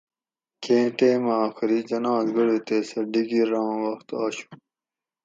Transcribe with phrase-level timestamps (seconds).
[0.63, 4.47] کیں ٹیمہ آخری جناز گڑُو تے سہۤ ڈِگیر آں وخت آشو